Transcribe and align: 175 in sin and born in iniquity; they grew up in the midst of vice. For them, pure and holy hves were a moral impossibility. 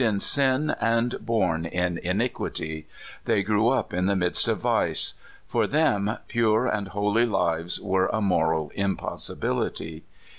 175 0.01 0.15
in 0.15 0.19
sin 0.71 0.75
and 0.81 1.23
born 1.23 1.63
in 1.67 1.99
iniquity; 1.99 2.87
they 3.25 3.43
grew 3.43 3.69
up 3.69 3.93
in 3.93 4.07
the 4.07 4.15
midst 4.15 4.47
of 4.47 4.57
vice. 4.57 5.13
For 5.45 5.67
them, 5.67 6.17
pure 6.27 6.65
and 6.65 6.87
holy 6.87 7.27
hves 7.27 7.79
were 7.79 8.07
a 8.07 8.19
moral 8.19 8.71
impossibility. 8.73 10.03